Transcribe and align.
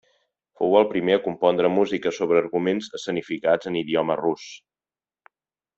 Fou 0.61 0.77
el 0.77 0.87
primer 0.93 1.17
a 1.17 1.21
compondre 1.25 1.71
música 1.75 2.15
sobre 2.19 2.41
arguments 2.45 2.89
escenificats 3.01 3.71
en 3.73 3.79
idioma 3.83 4.17
rus. 4.23 4.51